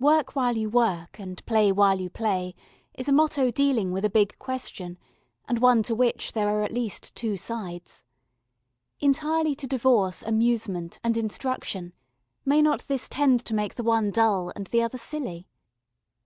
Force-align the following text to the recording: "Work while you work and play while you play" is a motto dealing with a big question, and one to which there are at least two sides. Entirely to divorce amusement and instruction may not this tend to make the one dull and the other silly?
"Work 0.00 0.36
while 0.36 0.54
you 0.54 0.68
work 0.68 1.18
and 1.18 1.42
play 1.46 1.72
while 1.72 1.98
you 1.98 2.10
play" 2.10 2.54
is 2.92 3.08
a 3.08 3.10
motto 3.12 3.50
dealing 3.50 3.90
with 3.90 4.04
a 4.04 4.10
big 4.10 4.38
question, 4.38 4.98
and 5.48 5.60
one 5.60 5.82
to 5.84 5.94
which 5.94 6.32
there 6.32 6.50
are 6.50 6.62
at 6.62 6.74
least 6.74 7.14
two 7.14 7.38
sides. 7.38 8.04
Entirely 9.00 9.54
to 9.54 9.66
divorce 9.66 10.22
amusement 10.22 11.00
and 11.02 11.16
instruction 11.16 11.94
may 12.44 12.60
not 12.60 12.86
this 12.86 13.08
tend 13.08 13.46
to 13.46 13.54
make 13.54 13.76
the 13.76 13.82
one 13.82 14.10
dull 14.10 14.52
and 14.54 14.66
the 14.66 14.82
other 14.82 14.98
silly? 14.98 15.48